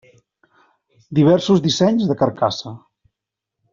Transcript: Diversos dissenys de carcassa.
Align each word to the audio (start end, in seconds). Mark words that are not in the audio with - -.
Diversos 1.19 1.61
dissenys 1.67 2.09
de 2.13 2.17
carcassa. 2.23 2.75